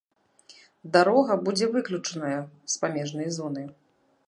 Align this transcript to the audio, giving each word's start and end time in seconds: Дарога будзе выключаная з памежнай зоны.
Дарога 0.95 1.33
будзе 1.45 1.67
выключаная 1.77 2.41
з 2.77 2.83
памежнай 2.87 3.29
зоны. 3.39 3.63